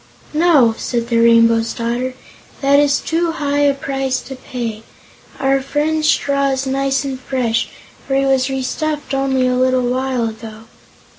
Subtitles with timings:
[0.33, 2.15] "No," said the Rainbow's Daughter,
[2.61, 4.81] "that is too high a price to pay.
[5.39, 7.69] Our friend's straw is nice and fresh,
[8.07, 10.63] for he was restuffed only a little while ago."